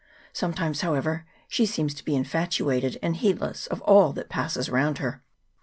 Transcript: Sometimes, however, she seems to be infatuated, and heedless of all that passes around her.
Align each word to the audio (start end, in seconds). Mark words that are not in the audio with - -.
Sometimes, 0.33 0.81
however, 0.81 1.27
she 1.47 1.63
seems 1.63 1.93
to 1.93 2.03
be 2.03 2.15
infatuated, 2.15 2.97
and 3.03 3.17
heedless 3.17 3.67
of 3.67 3.81
all 3.83 4.13
that 4.13 4.29
passes 4.29 4.67
around 4.67 4.97
her. 4.97 5.21